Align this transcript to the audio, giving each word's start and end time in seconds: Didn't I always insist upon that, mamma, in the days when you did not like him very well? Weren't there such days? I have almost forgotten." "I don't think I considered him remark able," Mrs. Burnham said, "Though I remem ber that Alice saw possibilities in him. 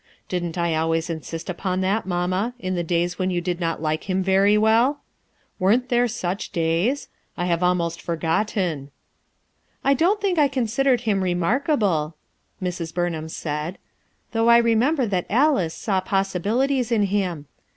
Didn't 0.29 0.57
I 0.57 0.73
always 0.73 1.11
insist 1.11 1.47
upon 1.47 1.81
that, 1.81 2.07
mamma, 2.07 2.55
in 2.57 2.73
the 2.73 2.81
days 2.83 3.19
when 3.19 3.29
you 3.29 3.39
did 3.39 3.59
not 3.59 3.83
like 3.83 4.09
him 4.09 4.23
very 4.23 4.57
well? 4.57 5.01
Weren't 5.59 5.89
there 5.89 6.07
such 6.07 6.49
days? 6.51 7.07
I 7.37 7.45
have 7.45 7.61
almost 7.61 8.01
forgotten." 8.01 8.89
"I 9.83 9.93
don't 9.93 10.19
think 10.19 10.39
I 10.39 10.47
considered 10.47 11.01
him 11.01 11.23
remark 11.23 11.69
able," 11.69 12.15
Mrs. 12.59 12.91
Burnham 12.91 13.29
said, 13.29 13.77
"Though 14.31 14.49
I 14.49 14.59
remem 14.59 14.95
ber 14.95 15.05
that 15.05 15.27
Alice 15.29 15.75
saw 15.75 16.01
possibilities 16.01 16.91
in 16.91 17.03
him. 17.03 17.45